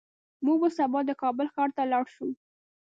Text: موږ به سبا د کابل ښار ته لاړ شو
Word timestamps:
موږ 0.45 0.57
به 0.61 0.69
سبا 0.77 0.99
د 1.05 1.11
کابل 1.21 1.47
ښار 1.53 1.69
ته 1.77 1.83
لاړ 1.91 2.05
شو 2.15 2.27